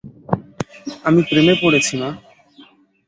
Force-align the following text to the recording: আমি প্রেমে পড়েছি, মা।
আমি 1.03 1.21
প্রেমে 1.29 1.53
পড়েছি, 1.61 1.93
মা। 1.97 2.09